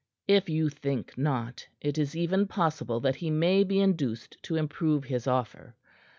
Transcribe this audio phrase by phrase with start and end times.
[0.27, 5.03] If you think not, it is even possible that he may be induced to improve
[5.03, 5.75] his offer.